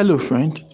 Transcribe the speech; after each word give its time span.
Hello, 0.00 0.16
friend. 0.16 0.64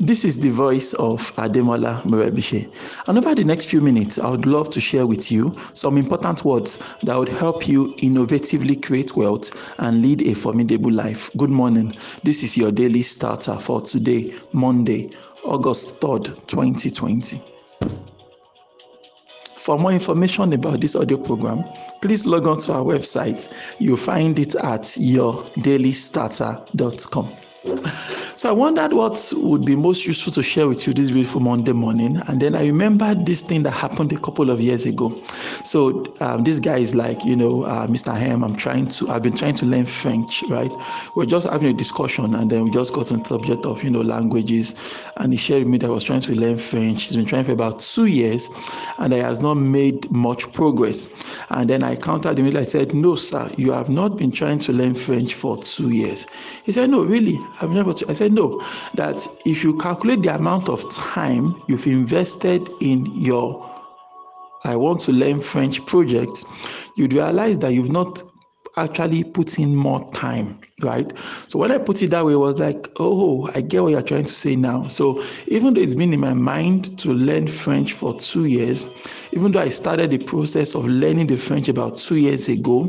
This 0.00 0.24
is 0.24 0.40
the 0.40 0.48
voice 0.48 0.94
of 0.94 1.30
Ademola 1.36 2.00
Morebise. 2.04 2.74
And 3.06 3.18
over 3.18 3.34
the 3.34 3.44
next 3.44 3.66
few 3.66 3.82
minutes, 3.82 4.18
I 4.18 4.30
would 4.30 4.46
love 4.46 4.70
to 4.70 4.80
share 4.80 5.06
with 5.06 5.30
you 5.30 5.54
some 5.74 5.98
important 5.98 6.42
words 6.46 6.78
that 7.02 7.14
would 7.14 7.28
help 7.28 7.68
you 7.68 7.92
innovatively 7.96 8.82
create 8.82 9.14
wealth 9.14 9.50
and 9.78 10.00
lead 10.00 10.22
a 10.22 10.32
formidable 10.32 10.90
life. 10.90 11.30
Good 11.36 11.50
morning. 11.50 11.92
This 12.24 12.42
is 12.42 12.56
your 12.56 12.72
daily 12.72 13.02
starter 13.02 13.58
for 13.58 13.82
today, 13.82 14.34
Monday, 14.54 15.10
August 15.44 16.00
3rd, 16.00 16.46
2020. 16.46 17.55
For 19.66 19.76
more 19.76 19.90
information 19.90 20.52
about 20.52 20.80
this 20.80 20.94
audio 20.94 21.16
program, 21.16 21.64
please 22.00 22.24
log 22.24 22.46
on 22.46 22.60
to 22.60 22.72
our 22.72 22.84
website. 22.84 23.52
You'll 23.80 23.96
find 23.96 24.38
it 24.38 24.54
at 24.54 24.82
yourdailystarter.com. 24.82 27.32
So 28.36 28.50
I 28.50 28.52
wondered 28.52 28.92
what 28.92 29.32
would 29.34 29.64
be 29.64 29.74
most 29.74 30.06
useful 30.06 30.30
to 30.34 30.42
share 30.42 30.68
with 30.68 30.86
you 30.86 30.92
this 30.92 31.10
beautiful 31.10 31.40
Monday 31.40 31.72
morning. 31.72 32.18
And 32.28 32.38
then 32.38 32.54
I 32.54 32.66
remembered 32.66 33.24
this 33.24 33.40
thing 33.40 33.62
that 33.62 33.70
happened 33.70 34.12
a 34.12 34.18
couple 34.20 34.50
of 34.50 34.60
years 34.60 34.84
ago. 34.84 35.18
So 35.64 36.04
um, 36.20 36.44
this 36.44 36.60
guy 36.60 36.76
is 36.76 36.94
like, 36.94 37.24
you 37.24 37.34
know, 37.34 37.62
uh, 37.62 37.86
Mr. 37.86 38.14
Ham, 38.14 38.44
I'm 38.44 38.54
trying 38.54 38.88
to, 38.88 39.08
I've 39.08 39.22
been 39.22 39.34
trying 39.34 39.54
to 39.54 39.64
learn 39.64 39.86
French, 39.86 40.42
right? 40.50 40.70
We're 41.14 41.24
just 41.24 41.48
having 41.48 41.70
a 41.70 41.72
discussion 41.72 42.34
and 42.34 42.50
then 42.50 42.64
we 42.64 42.70
just 42.72 42.92
got 42.92 43.10
on 43.10 43.20
the 43.20 43.24
subject 43.24 43.64
of, 43.64 43.82
you 43.82 43.88
know, 43.88 44.02
languages. 44.02 44.74
And 45.16 45.32
he 45.32 45.38
shared 45.38 45.62
with 45.62 45.68
me 45.68 45.78
that 45.78 45.86
I 45.86 45.90
was 45.94 46.04
trying 46.04 46.20
to 46.20 46.38
learn 46.38 46.58
French. 46.58 47.04
He's 47.04 47.16
been 47.16 47.24
trying 47.24 47.44
for 47.44 47.52
about 47.52 47.80
two 47.80 48.04
years 48.04 48.50
and 48.98 49.14
he 49.14 49.18
has 49.18 49.40
not 49.40 49.54
made 49.54 50.10
much 50.10 50.52
progress. 50.52 51.08
And 51.48 51.70
then 51.70 51.82
I 51.82 51.96
countered 51.96 52.38
him. 52.38 52.44
And 52.48 52.58
I 52.58 52.64
said, 52.64 52.92
no, 52.92 53.14
sir, 53.14 53.50
you 53.56 53.72
have 53.72 53.88
not 53.88 54.18
been 54.18 54.30
trying 54.30 54.58
to 54.58 54.72
learn 54.72 54.94
French 54.94 55.32
for 55.32 55.56
two 55.56 55.88
years. 55.88 56.26
He 56.64 56.72
said, 56.72 56.90
no, 56.90 57.02
really, 57.02 57.38
I've 57.62 57.70
never, 57.70 57.94
I 58.10 58.12
said, 58.12 58.25
said 58.26 58.32
no, 58.32 58.60
that 58.94 59.26
if 59.44 59.62
you 59.62 59.76
calculate 59.78 60.22
the 60.22 60.34
amount 60.34 60.68
of 60.68 60.88
time 60.90 61.54
you've 61.68 61.86
invested 61.86 62.68
in 62.80 63.06
your 63.14 63.64
I 64.64 64.74
want 64.74 64.98
to 65.00 65.12
learn 65.12 65.40
French 65.40 65.84
project, 65.86 66.44
you'd 66.96 67.12
realize 67.12 67.60
that 67.60 67.72
you've 67.72 67.92
not 67.92 68.20
actually 68.76 69.22
put 69.22 69.60
in 69.60 69.76
more 69.76 70.04
time, 70.08 70.60
right? 70.82 71.16
So 71.46 71.58
when 71.60 71.70
I 71.70 71.78
put 71.78 72.02
it 72.02 72.10
that 72.10 72.24
way, 72.24 72.32
it 72.32 72.38
was 72.38 72.58
like, 72.58 72.88
oh, 72.98 73.48
I 73.54 73.60
get 73.60 73.82
what 73.82 73.92
you're 73.92 74.02
trying 74.02 74.24
to 74.24 74.34
say 74.34 74.56
now. 74.56 74.88
So 74.88 75.22
even 75.46 75.74
though 75.74 75.80
it's 75.80 75.94
been 75.94 76.12
in 76.12 76.20
my 76.20 76.34
mind 76.34 76.98
to 76.98 77.12
learn 77.12 77.46
French 77.46 77.92
for 77.92 78.18
two 78.18 78.46
years, 78.46 78.86
even 79.32 79.52
though 79.52 79.60
I 79.60 79.68
started 79.68 80.10
the 80.10 80.18
process 80.18 80.74
of 80.74 80.84
learning 80.86 81.28
the 81.28 81.36
French 81.36 81.68
about 81.68 81.96
two 81.96 82.16
years 82.16 82.48
ago, 82.48 82.88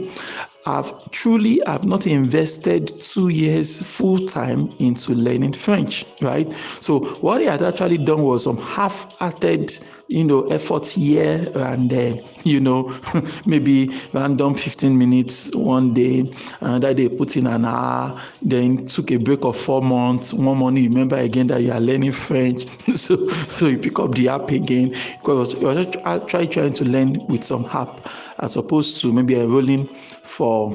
I've 0.67 1.11
truly 1.11 1.61
have 1.65 1.85
not 1.85 2.07
invested 2.07 2.89
two 2.99 3.29
years 3.29 3.81
full 3.81 4.17
time 4.27 4.69
into 4.79 5.13
learning 5.13 5.53
French, 5.53 6.05
right? 6.21 6.51
So 6.51 6.99
what 7.21 7.39
he 7.39 7.47
had 7.47 7.61
actually 7.61 7.99
done 7.99 8.21
was 8.23 8.43
some 8.43 8.57
half-hearted, 8.57 9.79
you 10.09 10.25
know, 10.25 10.45
effort 10.47 10.85
here 10.85 11.49
and 11.55 11.89
there, 11.89 12.21
you 12.43 12.59
know, 12.59 12.93
maybe 13.45 13.89
random 14.11 14.55
15 14.55 14.97
minutes 14.97 15.55
one 15.55 15.93
day, 15.93 16.19
and 16.19 16.33
another 16.61 16.93
day 16.93 17.07
put 17.07 17.37
in 17.37 17.47
an 17.47 17.63
hour, 17.63 18.21
then 18.41 18.85
took 18.87 19.09
a 19.11 19.17
break 19.17 19.45
of 19.45 19.55
four 19.55 19.81
months. 19.81 20.33
One 20.33 20.57
morning 20.57 20.89
remember 20.89 21.15
again 21.15 21.47
that 21.47 21.61
you 21.61 21.71
are 21.71 21.79
learning 21.79 22.11
French, 22.11 22.65
so 22.95 23.25
so 23.29 23.67
you 23.67 23.77
pick 23.77 23.99
up 23.99 24.15
the 24.15 24.27
app 24.27 24.51
again 24.51 24.89
because 25.21 25.53
you're 25.61 25.79
actually 26.03 26.47
trying 26.47 26.73
to 26.73 26.83
learn 26.83 27.25
with 27.27 27.45
some 27.45 27.65
app 27.67 28.05
as 28.39 28.57
opposed 28.57 29.01
to 29.01 29.11
maybe 29.11 29.35
enrolling 29.35 29.87
for 30.23 30.73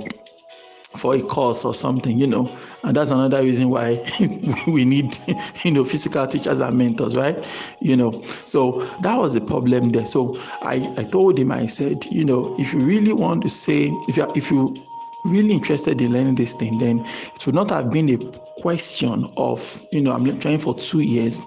for 0.97 1.15
a 1.15 1.23
course 1.23 1.65
or 1.65 1.75
something, 1.75 2.19
you 2.19 2.27
know, 2.27 2.55
and 2.83 2.95
that's 2.95 3.11
another 3.11 3.43
reason 3.43 3.71
why 3.71 3.99
we 4.67 4.85
need, 4.85 5.17
you 5.65 5.71
know, 5.71 5.85
physical 5.85 6.27
teachers 6.27 6.61
and 6.61 6.77
mentors, 6.77 7.17
right? 7.17 7.43
You 7.81 7.97
know, 7.97 8.23
so 8.45 8.81
that 9.01 9.17
was 9.17 9.35
the 9.35 9.41
problem 9.41 9.91
there. 9.91 10.07
So 10.07 10.39
I, 10.61 10.95
I 10.99 11.05
told 11.05 11.39
him, 11.39 11.51
I 11.51 11.67
said, 11.67 12.05
you 12.07 12.25
know, 12.25 12.55
if 12.59 12.75
you 12.75 12.81
really 12.81 13.13
want 13.13 13.43
to 13.45 13.49
say, 13.49 13.87
if 14.07 14.17
you 14.17 14.31
if 14.35 14.51
you 14.51 14.75
really 15.25 15.53
interested 15.53 16.01
in 16.01 16.13
learning 16.13 16.35
this 16.35 16.53
thing, 16.53 16.79
then 16.79 16.99
it 17.35 17.47
would 17.47 17.55
not 17.55 17.71
have 17.71 17.91
been 17.91 18.11
a 18.11 18.19
question 18.61 19.31
of, 19.37 19.83
you 19.93 20.01
know, 20.03 20.13
I'm 20.13 20.39
trying 20.41 20.59
for 20.59 20.75
two 20.75 21.01
years. 21.01 21.41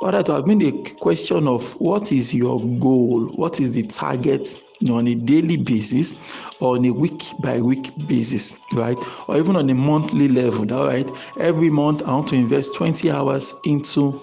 But 0.00 0.14
it 0.14 0.28
would 0.28 0.36
have 0.36 0.46
been 0.46 0.62
a 0.62 0.72
question 0.94 1.46
of 1.46 1.72
what 1.80 2.10
is 2.10 2.34
your 2.34 2.58
goal? 2.78 3.26
What 3.34 3.60
is 3.60 3.74
the 3.74 3.82
target 3.82 4.58
on 4.88 5.06
a 5.08 5.14
daily 5.14 5.56
basis 5.56 6.18
or 6.60 6.76
on 6.76 6.84
a 6.86 6.90
week 6.90 7.22
by 7.40 7.60
week 7.60 7.90
basis, 8.06 8.58
right? 8.72 8.98
Or 9.28 9.36
even 9.36 9.56
on 9.56 9.68
a 9.68 9.74
monthly 9.74 10.28
level, 10.28 10.72
all 10.72 10.86
right? 10.86 11.08
Every 11.38 11.68
month, 11.70 12.02
I 12.02 12.12
want 12.12 12.28
to 12.28 12.36
invest 12.36 12.74
20 12.76 13.10
hours 13.10 13.54
into 13.64 14.20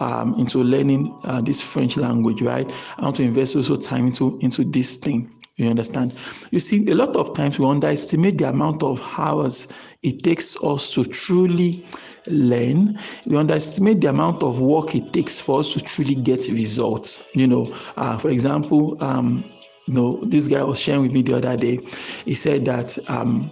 um, 0.00 0.34
into 0.34 0.62
learning 0.62 1.16
uh, 1.24 1.40
this 1.40 1.60
French 1.60 1.96
language, 1.96 2.42
right? 2.42 2.68
I 2.98 3.02
want 3.02 3.16
to 3.16 3.22
invest 3.22 3.54
also 3.54 3.76
time 3.76 4.06
into 4.06 4.38
into 4.40 4.64
this 4.64 4.96
thing. 4.96 5.30
You 5.56 5.68
understand? 5.68 6.14
You 6.50 6.60
see, 6.60 6.90
a 6.90 6.94
lot 6.94 7.14
of 7.14 7.36
times 7.36 7.58
we 7.58 7.66
underestimate 7.66 8.38
the 8.38 8.48
amount 8.48 8.82
of 8.82 9.00
hours 9.18 9.68
it 10.02 10.22
takes 10.22 10.56
us 10.64 10.90
to 10.94 11.04
truly 11.04 11.84
learn. 12.26 12.98
We 13.26 13.36
underestimate 13.36 14.00
the 14.00 14.08
amount 14.08 14.42
of 14.42 14.60
work 14.60 14.94
it 14.94 15.12
takes 15.12 15.40
for 15.40 15.60
us 15.60 15.72
to 15.74 15.80
truly 15.80 16.14
get 16.14 16.48
results. 16.48 17.28
You 17.34 17.46
know, 17.46 17.74
uh, 17.96 18.16
for 18.18 18.30
example, 18.30 18.96
um, 19.04 19.44
you 19.92 20.00
know, 20.00 20.24
this 20.24 20.48
guy 20.48 20.62
was 20.62 20.80
sharing 20.80 21.02
with 21.02 21.12
me 21.12 21.20
the 21.20 21.36
other 21.36 21.54
day. 21.54 21.78
He 22.24 22.34
said 22.34 22.64
that 22.64 22.98
um, 23.10 23.50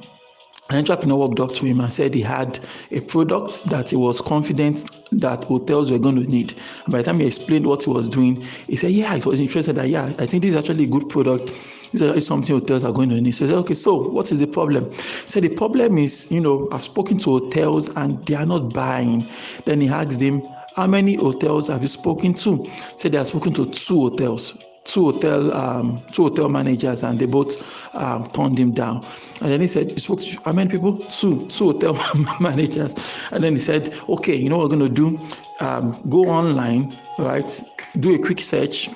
an 0.70 0.76
entrepreneur 0.78 1.16
walked 1.16 1.38
up 1.38 1.52
to 1.52 1.66
him 1.66 1.80
and 1.80 1.92
said 1.92 2.14
he 2.14 2.22
had 2.22 2.58
a 2.92 3.00
product 3.00 3.64
that 3.66 3.90
he 3.90 3.96
was 3.96 4.22
confident 4.22 4.90
that 5.12 5.44
hotels 5.44 5.90
were 5.90 5.98
going 5.98 6.14
to 6.16 6.30
need. 6.30 6.54
And 6.84 6.92
by 6.92 6.98
the 6.98 7.04
time 7.04 7.20
he 7.20 7.26
explained 7.26 7.66
what 7.66 7.84
he 7.84 7.90
was 7.90 8.08
doing, 8.08 8.40
he 8.68 8.76
said, 8.76 8.92
Yeah, 8.92 9.16
he 9.16 9.22
was 9.22 9.38
interested 9.38 9.74
that, 9.76 9.88
yeah, 9.90 10.06
I 10.18 10.24
think 10.24 10.42
this 10.42 10.52
is 10.52 10.56
actually 10.56 10.84
a 10.84 10.86
good 10.86 11.10
product. 11.10 11.48
This 11.92 12.00
is 12.00 12.26
something 12.26 12.54
hotels 12.54 12.84
are 12.84 12.92
going 12.92 13.10
to 13.10 13.20
need. 13.20 13.32
So 13.32 13.44
he 13.44 13.50
said, 13.50 13.58
Okay, 13.58 13.74
so 13.74 14.08
what 14.08 14.32
is 14.32 14.38
the 14.38 14.46
problem? 14.46 14.90
He 14.92 14.96
said, 14.98 15.42
The 15.42 15.50
problem 15.50 15.98
is, 15.98 16.32
you 16.32 16.40
know, 16.40 16.68
I've 16.72 16.82
spoken 16.82 17.18
to 17.18 17.38
hotels 17.38 17.94
and 17.96 18.24
they 18.24 18.34
are 18.34 18.46
not 18.46 18.72
buying. 18.72 19.28
Then 19.66 19.82
he 19.82 19.88
asked 19.90 20.20
him, 20.20 20.40
How 20.74 20.86
many 20.86 21.16
hotels 21.16 21.68
have 21.68 21.82
you 21.82 21.88
spoken 21.88 22.32
to? 22.34 22.62
He 22.62 22.70
said, 22.96 23.12
They 23.12 23.18
have 23.18 23.28
spoken 23.28 23.52
to 23.54 23.66
two 23.66 24.08
hotels 24.08 24.56
two 24.84 25.12
hotel 25.12 25.52
um, 25.52 26.02
two 26.12 26.24
hotel 26.24 26.48
managers 26.48 27.02
and 27.02 27.18
they 27.18 27.26
both 27.26 27.94
um, 27.94 28.28
turned 28.30 28.58
him 28.58 28.72
down. 28.72 29.04
And 29.42 29.52
then 29.52 29.60
he 29.60 29.68
said 29.68 29.90
he 29.90 29.98
spoke 29.98 30.20
to 30.20 30.40
how 30.44 30.52
many 30.52 30.70
people? 30.70 30.98
Two 30.98 31.46
two 31.48 31.72
hotel 31.72 31.98
managers. 32.40 32.94
And 33.30 33.42
then 33.42 33.54
he 33.54 33.60
said 33.60 33.94
okay 34.08 34.36
you 34.36 34.48
know 34.48 34.58
what 34.58 34.70
we're 34.70 34.76
going 34.76 34.94
to 34.94 34.94
do? 34.94 35.20
Um, 35.64 36.00
go 36.08 36.24
online 36.26 36.96
right? 37.18 37.62
Do 37.98 38.14
a 38.14 38.18
quick 38.18 38.40
search 38.40 38.88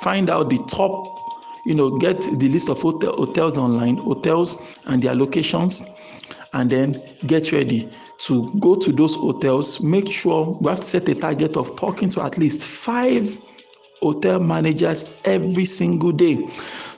find 0.00 0.28
out 0.28 0.50
the 0.50 0.58
top 0.68 1.18
you 1.64 1.74
know 1.74 1.96
get 1.98 2.20
the 2.20 2.48
list 2.48 2.68
of 2.68 2.80
hotel, 2.80 3.14
hotels 3.16 3.56
online 3.56 3.96
hotels 3.96 4.82
and 4.86 5.02
their 5.02 5.14
locations 5.14 5.82
and 6.52 6.70
then 6.70 7.02
get 7.26 7.52
ready 7.52 7.88
to 8.18 8.48
go 8.60 8.76
to 8.76 8.92
those 8.92 9.16
hotels. 9.16 9.80
Make 9.80 10.10
sure 10.10 10.56
we 10.60 10.70
have 10.70 10.80
to 10.80 10.84
set 10.84 11.08
a 11.08 11.14
target 11.14 11.56
of 11.56 11.76
talking 11.76 12.08
to 12.10 12.22
at 12.22 12.38
least 12.38 12.66
five 12.66 13.38
hotel 14.04 14.38
managers 14.38 15.10
every 15.24 15.64
single 15.64 16.12
day 16.12 16.46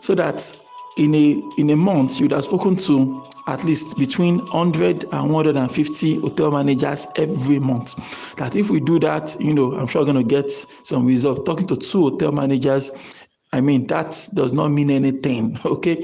so 0.01 0.15
that 0.15 0.57
in 0.97 1.15
a 1.15 1.43
in 1.59 1.71
a 1.71 1.77
month 1.77 2.21
you'd 2.21 2.33
have 2.33 2.45
spoken 2.45 2.75
to 2.77 3.23
at 3.49 3.63
least 3.65 3.97
between 3.97 4.39
100 4.39 5.05
and 5.13 5.31
150 5.33 6.21
hotel 6.21 6.51
managers 6.51 7.07
every 7.17 7.59
month 7.59 8.35
that 8.37 8.57
if 8.57 8.71
we 8.71 8.81
do 8.81 8.99
that 8.99 9.37
you 9.39 9.55
know 9.55 9.73
i'm 9.75 9.87
sure 9.87 10.03
we're 10.03 10.13
going 10.13 10.29
to 10.29 10.29
get 10.29 10.51
some 10.51 11.07
result 11.07 11.45
talking 11.47 11.67
to 11.67 11.77
two 11.77 12.11
hotel 12.11 12.33
managers 12.33 12.91
I 13.53 13.61
mean, 13.61 13.87
that 13.87 14.29
does 14.35 14.53
not 14.53 14.69
mean 14.69 14.91
anything. 14.91 15.59
Okay. 15.65 15.95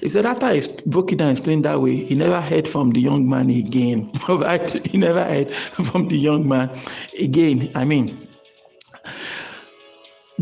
He 0.00 0.08
said 0.08 0.24
after 0.24 0.46
I 0.46 0.62
broke 0.86 1.12
it 1.12 1.18
down, 1.18 1.32
explained 1.32 1.64
that 1.64 1.80
way, 1.80 1.96
he 1.96 2.14
never 2.14 2.40
heard 2.40 2.66
from 2.66 2.90
the 2.90 3.00
young 3.00 3.28
man 3.28 3.50
again. 3.50 4.10
right? 4.28 4.70
He 4.86 4.96
never 4.98 5.22
heard 5.22 5.50
from 5.50 6.08
the 6.08 6.16
young 6.16 6.48
man 6.48 6.70
again. 7.20 7.70
I 7.74 7.84
mean, 7.84 8.28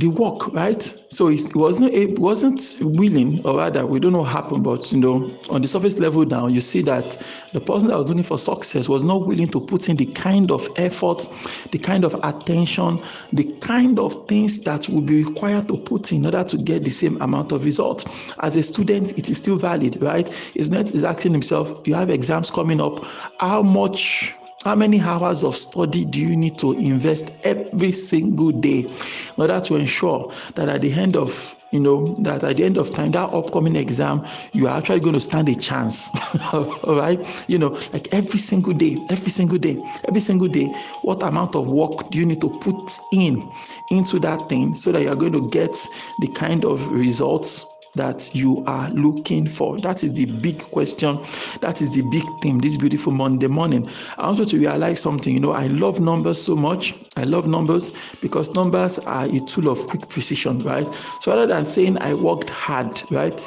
the 0.00 0.08
work, 0.08 0.52
right? 0.55 0.82
So 1.11 1.29
he 1.29 1.38
wasn't 1.55 1.93
it 1.93 2.19
wasn't 2.19 2.76
willing, 2.81 3.44
or 3.47 3.58
rather, 3.58 3.87
we 3.87 4.00
don't 4.00 4.12
know 4.12 4.20
what 4.20 4.32
happened, 4.32 4.64
but 4.64 4.91
you 4.91 4.99
know, 4.99 5.38
on 5.50 5.61
the 5.61 5.69
surface 5.69 5.99
level 5.99 6.25
now, 6.25 6.47
you 6.47 6.61
see 6.61 6.81
that 6.82 7.23
the 7.52 7.61
person 7.61 7.88
that 7.88 7.99
was 7.99 8.08
looking 8.08 8.25
for 8.25 8.38
success 8.38 8.88
was 8.88 9.02
not 9.02 9.26
willing 9.26 9.49
to 9.49 9.61
put 9.61 9.88
in 9.88 9.97
the 9.97 10.06
kind 10.06 10.50
of 10.50 10.67
effort, 10.76 11.29
the 11.73 11.79
kind 11.79 12.05
of 12.05 12.14
attention, 12.23 13.02
the 13.32 13.44
kind 13.61 13.99
of 13.99 14.26
things 14.26 14.62
that 14.62 14.88
would 14.88 15.06
be 15.06 15.23
required 15.23 15.69
to 15.69 15.76
put 15.76 16.12
in 16.12 16.25
order 16.25 16.44
to 16.44 16.56
get 16.56 16.85
the 16.85 16.91
same 16.91 17.20
amount 17.20 17.52
of 17.52 17.64
result. 17.64 18.08
As 18.41 18.56
a 18.56 18.62
student, 18.62 19.19
it 19.19 19.29
is 19.29 19.37
still 19.37 19.56
valid, 19.56 20.00
right? 20.02 20.29
It's 20.55 20.70
not 20.70 20.88
he's 20.88 21.05
asking 21.05 21.32
himself, 21.32 21.87
you 21.87 21.94
have 21.94 22.08
exams 22.08 22.50
coming 22.50 22.81
up, 22.81 23.05
how 23.38 23.62
much 23.62 24.35
How 24.62 24.74
many 24.74 25.00
hours 25.00 25.42
of 25.42 25.56
study 25.56 26.04
do 26.04 26.20
you 26.20 26.36
need 26.36 26.58
to 26.58 26.72
invest 26.72 27.30
every 27.44 27.92
single 27.92 28.50
day 28.52 28.80
in 28.80 28.90
order 29.38 29.58
to 29.58 29.76
ensure 29.76 30.30
that 30.54 30.68
at 30.68 30.82
the 30.82 30.92
end 30.92 31.16
of 31.16 31.56
you 31.70 31.80
know 31.80 32.08
that 32.18 32.44
at 32.44 32.58
the 32.58 32.64
end 32.64 32.76
of 32.76 32.90
time 32.90 33.12
that 33.12 33.30
upcoming 33.32 33.74
exam 33.74 34.22
you 34.52 34.68
are 34.68 34.76
actually 34.76 35.00
going 35.00 35.14
to 35.14 35.20
stand 35.20 35.48
a 35.48 35.54
chance 35.54 36.10
all 36.52 36.96
right? 36.96 37.18
You 37.48 37.58
know 37.58 37.70
like 37.94 38.12
every 38.12 38.38
single 38.38 38.74
day 38.74 38.98
every 39.08 39.30
single 39.30 39.56
day 39.56 39.82
every 40.06 40.20
single 40.20 40.48
day 40.48 40.66
what 41.00 41.22
amount 41.22 41.54
of 41.56 41.70
work 41.70 42.10
do 42.10 42.18
you 42.18 42.26
need 42.26 42.42
to 42.42 42.50
put 42.58 42.98
in 43.12 43.50
into 43.90 44.18
that 44.18 44.46
thing 44.50 44.74
so 44.74 44.92
that 44.92 45.00
you 45.00 45.08
are 45.08 45.16
going 45.16 45.32
to 45.32 45.48
get 45.48 45.74
the 46.18 46.28
kind 46.28 46.66
of 46.66 46.86
results 46.92 47.64
that 47.94 48.34
you 48.34 48.64
are 48.66 48.90
looking 48.90 49.46
for? 49.46 49.78
That 49.78 50.04
is 50.04 50.12
the 50.12 50.26
big 50.26 50.60
question. 50.60 51.19
That 51.60 51.81
is 51.82 51.92
the 51.94 52.02
big 52.02 52.25
theme 52.42 52.58
this 52.58 52.76
beautiful 52.76 53.12
Monday 53.12 53.48
morning. 53.48 53.88
I 54.19 54.26
want 54.26 54.38
you 54.40 54.46
to 54.46 54.58
realize 54.58 55.00
something. 55.00 55.34
You 55.34 55.40
know, 55.40 55.52
I 55.52 55.66
love 55.66 56.00
numbers 56.00 56.40
so 56.40 56.54
much. 56.56 56.94
I 57.16 57.25
love 57.25 57.46
numbers 57.46 57.92
because 58.20 58.54
numbers 58.54 58.98
are 59.00 59.26
a 59.26 59.40
tool 59.40 59.69
of 59.69 59.87
quick 59.88 60.08
precision, 60.08 60.58
right? 60.60 60.87
So 61.20 61.32
rather 61.32 61.46
than 61.46 61.64
saying 61.64 61.98
I 62.00 62.14
worked 62.14 62.50
hard, 62.50 63.02
right? 63.10 63.40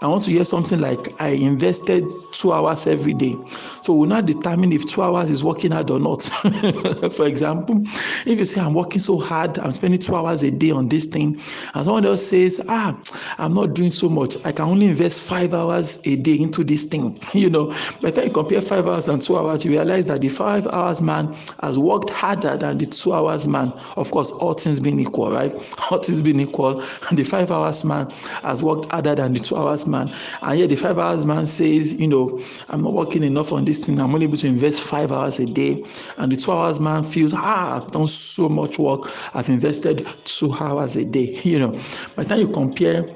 I 0.00 0.06
want 0.06 0.22
to 0.24 0.30
hear 0.30 0.44
something 0.44 0.80
like 0.80 1.20
I 1.20 1.30
invested 1.30 2.04
two 2.32 2.52
hours 2.52 2.86
every 2.86 3.14
day. 3.14 3.36
So 3.82 3.92
we'll 3.94 4.08
not 4.08 4.26
determine 4.26 4.70
if 4.70 4.86
two 4.86 5.02
hours 5.02 5.28
is 5.28 5.42
working 5.42 5.72
hard 5.72 5.90
or 5.90 5.98
not. 5.98 6.22
For 7.12 7.26
example, 7.26 7.82
if 8.24 8.38
you 8.38 8.44
say 8.44 8.60
I'm 8.60 8.74
working 8.74 9.00
so 9.00 9.18
hard, 9.18 9.58
I'm 9.58 9.72
spending 9.72 9.98
two 9.98 10.14
hours 10.14 10.44
a 10.44 10.52
day 10.52 10.70
on 10.70 10.88
this 10.88 11.06
thing, 11.06 11.40
and 11.74 11.84
someone 11.84 12.04
else 12.04 12.24
says, 12.24 12.60
Ah, 12.68 12.96
I'm 13.38 13.54
not 13.54 13.74
doing 13.74 13.90
so 13.90 14.08
much. 14.08 14.36
I 14.44 14.52
can 14.52 14.66
only 14.66 14.86
invest 14.86 15.22
five 15.24 15.52
hours 15.52 16.00
a 16.04 16.14
day 16.14 16.38
into 16.38 16.62
this 16.62 16.84
thing. 16.84 17.18
You 17.38 17.48
know, 17.50 17.66
by 18.02 18.10
the 18.10 18.12
time 18.12 18.24
you 18.26 18.32
compare 18.32 18.60
five 18.60 18.86
hours 18.86 19.08
and 19.08 19.22
two 19.22 19.36
hours, 19.38 19.64
you 19.64 19.70
realize 19.70 20.06
that 20.06 20.20
the 20.20 20.28
five 20.28 20.66
hours 20.68 21.00
man 21.00 21.34
has 21.62 21.78
worked 21.78 22.10
harder 22.10 22.56
than 22.56 22.78
the 22.78 22.86
two 22.86 23.14
hours 23.14 23.46
man. 23.48 23.72
Of 23.96 24.10
course, 24.10 24.30
all 24.32 24.54
things 24.54 24.80
being 24.80 24.98
equal, 25.00 25.30
right? 25.32 25.52
All 25.90 25.98
things 26.02 26.20
being 26.20 26.40
equal, 26.40 26.82
and 27.08 27.18
the 27.18 27.24
five 27.24 27.50
hours 27.50 27.84
man 27.84 28.10
has 28.42 28.62
worked 28.62 28.90
harder 28.92 29.14
than 29.14 29.32
the 29.32 29.38
two 29.40 29.56
hours 29.56 29.86
man. 29.88 30.12
And 30.42 30.58
yet 30.58 30.68
the 30.70 30.76
five 30.76 30.98
hours 30.98 31.26
man 31.26 31.46
says, 31.46 31.94
you 31.94 32.06
know, 32.06 32.40
I'm 32.68 32.82
not 32.82 32.92
working 32.92 33.22
enough 33.24 33.52
on 33.52 33.64
this 33.64 33.84
thing. 33.84 33.98
I'm 34.00 34.14
only 34.14 34.26
able 34.26 34.36
to 34.38 34.46
invest 34.46 34.80
five 34.82 35.10
hours 35.12 35.38
a 35.38 35.46
day. 35.46 35.84
And 36.16 36.30
the 36.30 36.36
two 36.36 36.52
hours 36.52 36.78
man 36.80 37.02
feels, 37.04 37.32
ah, 37.34 37.76
I've 37.82 37.88
done 37.88 38.06
so 38.06 38.48
much 38.48 38.78
work. 38.78 39.10
I've 39.34 39.48
invested 39.48 40.06
two 40.24 40.52
hours 40.52 40.96
a 40.96 41.04
day. 41.04 41.38
You 41.48 41.58
know, 41.58 41.70
by 42.14 42.24
the 42.24 42.28
time 42.28 42.40
you 42.40 42.48
compare 42.48 43.06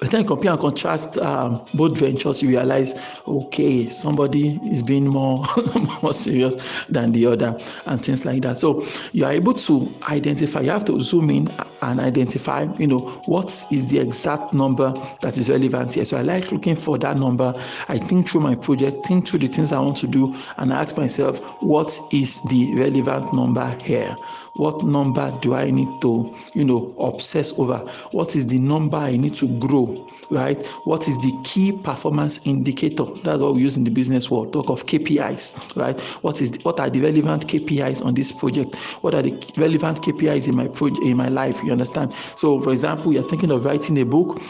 by 0.00 0.06
the 0.06 0.12
time 0.12 0.20
you 0.22 0.26
compare 0.26 0.50
and 0.52 0.60
contrast 0.60 1.16
um, 1.18 1.64
both 1.72 1.96
ventures, 1.98 2.42
you 2.42 2.50
realize, 2.50 3.18
okay, 3.26 3.88
somebody 3.88 4.58
is 4.70 4.82
being 4.82 5.06
more 5.06 5.44
more 6.02 6.12
serious 6.12 6.84
than 6.86 7.12
the 7.12 7.24
other, 7.26 7.58
and 7.86 8.04
things 8.04 8.24
like 8.26 8.42
that. 8.42 8.60
So 8.60 8.86
you 9.12 9.24
are 9.24 9.32
able 9.32 9.54
to 9.54 9.94
identify. 10.10 10.60
You 10.60 10.70
have 10.70 10.84
to 10.86 11.00
zoom 11.00 11.30
in 11.30 11.48
and 11.82 12.00
identify. 12.00 12.66
You 12.78 12.86
know 12.86 12.98
what 13.26 13.50
is 13.70 13.88
the 13.88 13.98
exact 13.98 14.52
number 14.54 14.92
that 15.22 15.36
is 15.38 15.50
relevant 15.50 15.94
here. 15.94 16.04
So 16.04 16.16
I 16.16 16.22
like 16.22 16.52
looking 16.52 16.76
for 16.76 16.98
that 16.98 17.18
number. 17.18 17.54
I 17.88 17.98
think 17.98 18.28
through 18.28 18.42
my 18.42 18.54
project, 18.54 19.06
think 19.06 19.28
through 19.28 19.40
the 19.40 19.46
things 19.46 19.72
I 19.72 19.80
want 19.80 19.96
to 19.98 20.06
do, 20.06 20.34
and 20.58 20.72
I 20.72 20.82
ask 20.82 20.96
myself, 20.96 21.38
what 21.62 21.98
is 22.12 22.40
the 22.42 22.74
relevant 22.74 23.32
number 23.32 23.74
here? 23.82 24.16
What 24.56 24.82
number 24.84 25.36
do 25.42 25.54
I 25.54 25.70
need 25.70 26.00
to, 26.00 26.34
you 26.54 26.64
know, 26.64 26.94
obsess 26.98 27.58
over? 27.58 27.78
What 28.12 28.34
is 28.34 28.46
the 28.46 28.58
number 28.58 28.96
I 28.96 29.16
need 29.16 29.36
to 29.36 29.48
grow, 29.58 30.08
right? 30.30 30.64
What 30.84 31.08
is 31.08 31.16
the 31.18 31.38
key 31.44 31.72
performance 31.72 32.40
indicator? 32.46 33.04
That's 33.22 33.42
what 33.42 33.54
we 33.54 33.60
use 33.60 33.76
in 33.76 33.84
the 33.84 33.90
business 33.90 34.30
world. 34.30 34.54
Talk 34.54 34.70
of 34.70 34.86
KPIs, 34.86 35.76
right? 35.76 36.00
What 36.22 36.40
is 36.40 36.52
the, 36.52 36.60
what 36.62 36.80
are 36.80 36.88
the 36.88 37.02
relevant 37.02 37.46
KPIs 37.46 38.02
on 38.02 38.14
this 38.14 38.32
project? 38.32 38.76
What 39.02 39.14
are 39.14 39.20
the 39.20 39.32
relevant 39.58 40.00
KPIs 40.00 40.48
in 40.48 40.56
my 40.56 40.68
project 40.68 41.02
in 41.04 41.18
my 41.18 41.28
life? 41.28 41.62
You 41.66 41.72
understand? 41.72 42.12
So, 42.14 42.60
for 42.60 42.70
example, 42.70 43.12
you're 43.12 43.28
thinking 43.28 43.50
of 43.50 43.64
writing 43.64 43.98
a 43.98 44.04
book. 44.04 44.40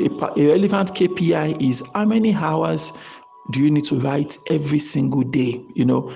A, 0.00 0.08
a 0.36 0.46
relevant 0.48 0.94
KPI 0.94 1.60
is 1.60 1.82
how 1.94 2.06
many 2.06 2.34
hours 2.34 2.92
do 3.52 3.60
you 3.62 3.70
need 3.70 3.84
to 3.84 3.96
write 3.96 4.38
every 4.50 4.78
single 4.78 5.22
day? 5.22 5.62
You 5.74 5.84
know, 5.84 6.12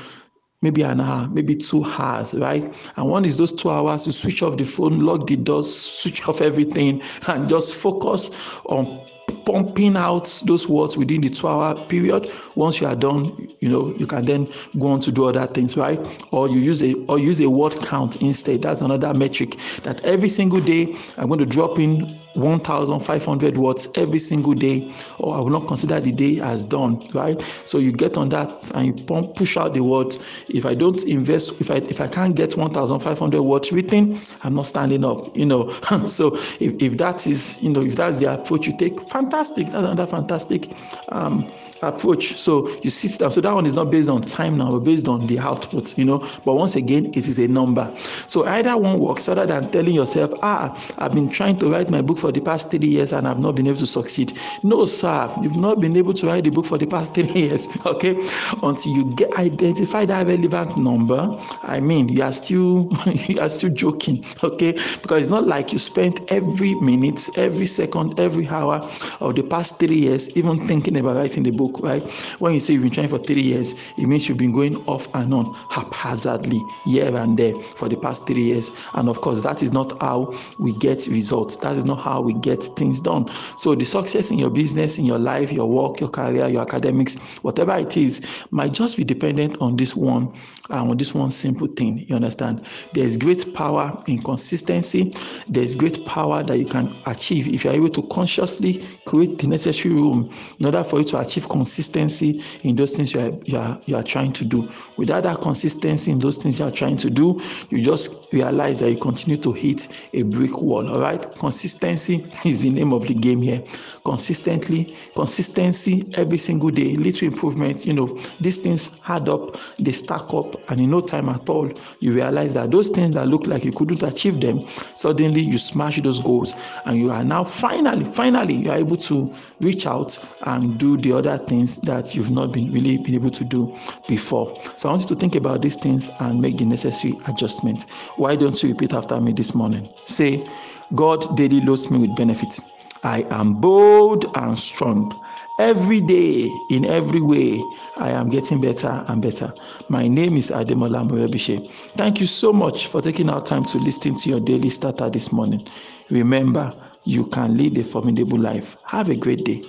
maybe 0.63 0.83
an 0.83 1.01
hour, 1.01 1.29
maybe 1.31 1.57
two 1.57 1.85
hours, 1.85 2.35
right? 2.35 2.65
And 2.97 3.09
one 3.09 3.25
is 3.25 3.37
those 3.37 3.53
two 3.53 3.71
hours 3.71 4.05
to 4.05 4.13
switch 4.13 4.43
off 4.43 4.57
the 4.57 4.65
phone, 4.65 5.01
lock 5.01 5.27
the 5.27 5.37
doors, 5.37 5.75
switch 5.75 6.27
off 6.27 6.41
everything, 6.41 7.03
and 7.29 7.49
just 7.49 7.75
focus 7.75 8.31
on 8.67 9.01
pumping 9.50 9.97
out 9.97 10.43
those 10.47 10.69
words 10.69 10.97
within 10.97 11.20
the 11.20 11.29
two 11.29 11.49
hour 11.49 11.75
period. 11.87 12.31
Once 12.55 12.81
you 12.81 12.87
are 12.87 12.94
done, 12.94 13.49
you 13.58 13.69
know, 13.69 13.93
you 13.97 14.06
can 14.06 14.25
then 14.25 14.49
go 14.79 14.88
on 14.88 15.00
to 15.00 15.11
do 15.11 15.29
other 15.29 15.47
things, 15.47 15.76
right? 15.76 15.99
Or 16.32 16.49
you 16.49 16.61
use 16.61 16.82
a 16.82 16.94
or 17.06 17.19
use 17.19 17.41
a 17.41 17.50
word 17.50 17.75
count 17.82 18.23
instead. 18.23 18.62
That's 18.62 18.81
another 18.81 19.12
metric 19.12 19.56
that 19.82 20.05
every 20.05 20.29
single 20.29 20.61
day 20.61 20.94
I'm 21.19 21.26
going 21.26 21.41
to 21.41 21.47
drop 21.47 21.79
in 21.79 22.19
1,500 22.35 23.58
words 23.58 23.88
every 23.97 24.20
single 24.20 24.55
day, 24.55 24.93
or 25.19 25.35
I 25.37 25.41
will 25.41 25.50
not 25.50 25.67
consider 25.67 25.99
the 25.99 26.12
day 26.12 26.38
as 26.41 26.64
done, 26.64 27.02
right? 27.12 27.41
So 27.64 27.79
you 27.79 27.91
get 27.91 28.17
on 28.17 28.29
that 28.29 28.70
and 28.75 28.87
you 28.87 29.05
pump, 29.05 29.35
push 29.35 29.56
out 29.56 29.75
the 29.75 29.82
words. 29.82 30.20
If 30.49 30.64
I 30.64 30.75
don't 30.75 31.02
invest, 31.05 31.61
if 31.61 31.73
I 31.73 31.76
if 31.76 32.00
I 32.00 32.06
can't 32.06 32.37
get 32.37 32.56
1,500 32.56 33.43
words 33.43 33.73
written, 33.73 34.19
I'm 34.44 34.55
not 34.55 34.67
standing 34.67 35.05
up, 35.05 35.37
you 35.37 35.47
know. 35.47 35.73
so 36.06 36.37
if, 36.61 36.81
if 36.81 36.97
that 36.99 37.26
is, 37.26 37.61
you 37.61 37.70
know, 37.70 37.82
if 37.82 37.97
that's 37.97 38.19
the 38.19 38.32
approach 38.32 38.67
you 38.69 38.76
take, 38.79 39.00
fantastic. 39.11 39.40
That's 39.41 39.73
another 39.73 40.07
fantastic 40.07 40.69
um, 41.09 41.51
approach. 41.83 42.39
So 42.39 42.69
you 42.83 42.91
sit 42.91 43.19
down. 43.19 43.31
So 43.31 43.41
that 43.41 43.55
one 43.55 43.65
is 43.65 43.75
not 43.75 43.91
based 43.91 44.11
on 44.11 44.21
time 44.21 44.59
now, 44.59 44.71
but 44.71 44.81
based 44.81 45.09
on 45.09 45.27
the 45.29 45.39
output, 45.39 45.97
you 45.97 46.05
know. 46.05 46.19
But 46.45 46.55
once 46.55 46.77
again, 46.77 47.07
it 47.07 47.27
is 47.27 47.39
a 47.39 47.49
number. 47.49 47.91
So 47.97 48.45
either 48.47 48.77
one 48.77 48.99
works 48.99 49.29
rather 49.29 49.47
than 49.47 49.71
telling 49.71 49.95
yourself, 49.95 50.33
ah, 50.43 50.77
I've 50.99 51.15
been 51.15 51.31
trying 51.31 51.57
to 51.59 51.71
write 51.71 51.89
my 51.89 52.03
book 52.03 52.19
for 52.19 52.31
the 52.33 52.41
past 52.41 52.71
three 52.71 52.87
years 52.87 53.13
and 53.15 53.27
I've 53.27 53.41
not 53.41 53.55
been 53.55 53.67
able 53.67 53.79
to 53.79 53.87
succeed. 53.87 54.39
No, 54.63 54.85
sir, 54.85 55.35
you've 55.41 55.59
not 55.59 55.81
been 55.81 55.97
able 55.97 56.13
to 56.15 56.27
write 56.27 56.45
the 56.45 56.51
book 56.51 56.67
for 56.67 56.77
the 56.77 56.87
past 56.87 57.15
three 57.15 57.33
years, 57.35 57.67
okay? 57.87 58.17
Until 58.63 58.93
you 58.93 59.05
get 59.15 59.33
identify 59.39 60.05
that 60.05 60.27
relevant 60.27 60.77
number. 60.77 61.35
I 61.63 61.81
mean, 61.81 62.09
you 62.11 62.23
are 62.23 62.33
still 62.33 62.91
you 63.07 63.41
are 63.41 63.49
still 63.49 63.71
joking, 63.71 64.23
okay? 64.45 64.73
Because 65.01 65.23
it's 65.23 65.31
not 65.31 65.47
like 65.47 65.73
you 65.73 65.79
spent 65.79 66.31
every 66.31 66.75
minute, 66.77 67.27
every 67.39 67.67
second, 67.67 68.19
every 68.21 68.47
hour 68.49 68.87
of 69.21 69.35
the 69.35 69.43
past 69.43 69.79
three 69.79 69.97
years 69.97 70.31
even 70.37 70.67
thinking 70.67 70.97
about 70.97 71.17
writing 71.17 71.43
the 71.43 71.51
book, 71.51 71.79
right? 71.81 72.03
When 72.39 72.55
you 72.55 72.61
say 72.61 72.75
you've 72.75 72.83
been 72.83 72.93
trying 72.93 73.09
for 73.09 73.19
three 73.19 73.43
years, 73.43 73.75
it 73.99 74.07
means 74.07 74.29
you've 74.29 74.39
been 74.39 74.53
going 74.53 74.77
off 74.87 75.09
and 75.15 75.33
on 75.35 75.55
haphazardly 75.71 76.61
here 76.85 77.15
and 77.15 77.39
there 77.39 77.59
for 77.61 77.89
the 77.89 77.97
past 77.97 78.27
three 78.27 78.43
years. 78.43 78.71
And 78.95 79.09
of 79.09 79.21
course, 79.21 79.43
that 79.43 79.63
is 79.63 79.73
not 79.73 80.01
how 80.01 80.35
we 80.59 80.73
get 80.79 81.07
results. 81.07 81.57
That 81.57 81.77
is 81.77 81.85
not 81.85 82.01
how 82.01 82.21
we 82.23 82.35
get 82.35 82.63
things 82.77 83.01
done. 83.01 83.31
So 83.57 83.75
the 83.75 83.85
success 83.85 84.31
in 84.31 84.39
your 84.39 84.50
business, 84.50 84.99
in 84.99 85.05
your 85.05 85.19
life, 85.19 85.53
your 85.53 85.69
work, 85.69 86.00
your 86.00 86.11
career, 86.11 86.49
your 86.49 86.62
academics, 86.62 87.17
whatever 87.43 87.77
it 87.77 87.97
is, 87.97 88.25
might 88.50 88.73
just 88.73 88.97
be 88.97 89.05
dependent 89.05 89.61
on 89.61 89.77
this 89.77 89.95
one, 89.95 90.33
uh, 90.71 90.83
on 90.83 90.97
this 90.97 91.15
one 91.15 91.31
simple 91.31 91.67
thing. 91.67 92.05
You 92.09 92.17
understand? 92.17 92.65
There's 92.95 93.17
great 93.17 93.53
power 93.55 93.99
in 94.07 94.23
consistency. 94.23 95.12
There's 95.49 95.75
great 95.75 96.05
power 96.07 96.43
that 96.43 96.59
you 96.59 96.67
can 96.67 96.95
achieve 97.07 97.49
if 97.49 97.65
you're 97.65 97.75
able 97.75 97.91
to 97.91 98.03
consciously 98.05 98.85
create 99.11 99.38
the 99.38 99.49
necessary 99.49 99.93
room 99.93 100.31
in 100.61 100.67
order 100.67 100.85
for 100.85 101.00
you 101.00 101.05
to 101.05 101.19
achieve 101.19 101.49
consistency 101.49 102.40
in 102.62 102.76
those 102.76 102.93
things 102.93 103.12
you 103.12 103.21
are, 103.21 103.33
you 103.45 103.59
are, 103.59 103.79
you 103.87 103.97
are 103.97 104.05
trying 104.05 104.33
to 104.33 104.45
do. 104.45 104.69
Without 104.97 105.25
that 105.25 105.40
consistency 105.40 106.12
in 106.12 106.21
those 106.21 106.37
things 106.37 106.61
you 106.61 106.64
are 106.64 106.71
trying 106.71 106.97
to 106.99 107.11
do, 107.11 107.40
you 107.71 107.83
just 107.83 108.33
realize 108.33 108.79
that 108.79 108.90
you 108.90 108.97
continue 108.97 109.37
to 109.38 109.52
hit 109.52 109.88
a 110.14 110.23
brick 110.23 110.57
wall. 110.62 110.88
All 110.88 111.00
right, 111.00 111.21
consistency 111.35 112.25
is 112.45 112.62
the 112.62 112.71
name 112.71 112.93
of 112.93 113.09
the 113.09 113.14
game 113.14 113.43
here. 113.43 113.62
Consistently, 114.05 114.95
consistency 115.14 116.05
every 116.14 116.38
single 116.38 116.71
day, 116.71 116.95
little 116.95 117.26
improvement. 117.26 117.85
You 117.85 117.95
know, 117.95 118.07
these 118.40 118.59
things 118.59 118.90
add 119.09 119.29
up, 119.29 119.57
they 119.81 119.93
stack 119.93 120.33
up, 120.33 120.55
and 120.71 120.81
in 120.81 120.90
no 120.90 121.00
time 121.00 121.29
at 121.29 121.49
all, 121.50 121.69
you 121.99 122.12
realize 122.12 122.55
that 122.55 122.71
those 122.71 122.88
things 122.88 123.14
that 123.14 123.26
look 123.26 123.49
like 123.49 123.64
you 123.64 123.73
couldn't 123.73 124.05
achieve 124.05 124.40
them, 124.40 124.67
suddenly 124.95 125.40
you 125.40 125.59
smash 125.59 126.00
those 126.00 126.21
goals, 126.23 126.55
and 126.87 126.97
you 126.97 127.11
are 127.11 127.25
now 127.25 127.43
finally, 127.43 128.05
finally, 128.12 128.55
you 128.55 128.71
are 128.71 128.79
able 128.79 129.00
to 129.02 129.33
reach 129.61 129.87
out 129.87 130.19
and 130.42 130.78
do 130.78 130.97
the 130.97 131.12
other 131.12 131.38
things 131.38 131.76
that 131.83 132.14
you've 132.14 132.30
not 132.30 132.52
been 132.52 132.73
really 132.73 132.99
been 132.99 133.14
able 133.14 133.30
to 133.30 133.45
do 133.45 133.75
before. 134.09 134.54
So 134.76 134.88
I 134.88 134.92
want 134.92 135.02
you 135.02 135.09
to 135.09 135.14
think 135.16 135.35
about 135.35 135.62
these 135.62 135.76
things 135.76 136.11
and 136.21 136.40
make 136.40 136.59
the 136.59 136.64
necessary 136.64 137.19
adjustments. 137.26 137.85
Why 138.16 138.37
don't 138.37 138.61
you 138.62 138.71
repeat 138.71 138.92
after 138.92 139.21
me 139.21 139.33
this 139.33 139.54
morning? 139.54 139.88
Say, 140.04 140.47
God 140.95 141.25
daily 141.37 141.61
loads 141.61 141.90
me 141.90 141.99
with 141.99 142.16
benefits. 142.16 142.61
I 143.02 143.23
am 143.30 143.54
bold 143.54 144.26
and 144.37 144.57
strong. 144.59 145.19
Every 145.59 146.00
day, 146.00 146.50
in 146.71 146.85
every 146.87 147.21
way, 147.21 147.62
I 147.97 148.11
am 148.11 148.30
getting 148.30 148.61
better 148.61 149.04
and 149.09 149.21
better. 149.21 149.52
My 149.88 150.09
name 150.09 150.37
is 150.37 150.50
Ademola 150.50 151.07
Morebise. 151.07 151.71
Thank 151.97 152.21
you 152.21 152.26
so 152.26 152.52
much 152.52 152.87
for 152.87 153.02
taking 153.02 153.28
our 153.28 153.42
time 153.42 153.64
to 153.66 153.78
listen 153.78 154.14
to 154.16 154.28
your 154.30 154.40
daily 154.40 154.71
starter 154.71 155.11
this 155.11 155.33
morning. 155.33 155.66
Remember, 156.09 156.75
you 157.04 157.26
can 157.26 157.57
lead 157.57 157.78
a 157.78 157.85
formidable 157.85 158.38
life. 158.38 158.76
Have 158.87 159.09
a 159.09 159.16
great 159.16 159.45
day. 159.45 159.62